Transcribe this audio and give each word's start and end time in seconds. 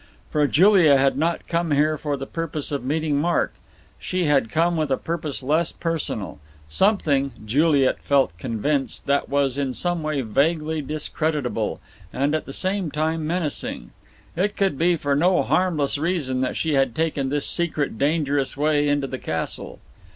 For 0.31 0.47
Julia 0.47 0.97
had 0.97 1.15
not 1.15 1.47
come 1.47 1.69
here 1.69 1.95
for 1.95 2.17
the 2.17 2.25
purpose 2.25 2.71
of 2.71 2.83
meeting 2.83 3.19
Mark. 3.21 3.53
She 3.99 4.25
had 4.25 4.49
come 4.49 4.75
with 4.75 4.89
a 4.89 4.97
purpose 4.97 5.43
less 5.43 5.71
personal: 5.71 6.39
something, 6.67 7.33
Juliet 7.45 8.01
felt 8.01 8.35
convinced, 8.39 9.05
that 9.05 9.29
was 9.29 9.59
in 9.59 9.73
some 9.73 10.01
way 10.01 10.21
vaguely 10.21 10.81
discreditable, 10.81 11.79
and 12.11 12.33
at 12.33 12.45
the 12.47 12.51
same 12.51 12.89
time 12.89 13.27
menacing. 13.27 13.91
It 14.35 14.57
could 14.57 14.75
be 14.75 14.95
for 14.95 15.15
no 15.15 15.43
harmless 15.43 15.99
reason 15.99 16.41
that 16.41 16.57
she 16.57 16.73
had 16.73 16.95
taken 16.95 17.29
this 17.29 17.45
secret, 17.45 17.99
dangerous 17.99 18.57
way 18.57 18.89
into 18.89 19.05
the 19.05 19.19
castle. 19.19 19.77